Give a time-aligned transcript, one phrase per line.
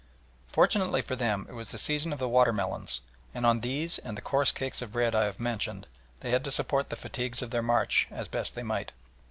[0.51, 3.01] Fortunately for them it was the season of the water melons,
[3.35, 5.85] and on these and the coarse cakes of bread I have mentioned
[6.21, 8.93] they had to support the fatigues of their march as best they might.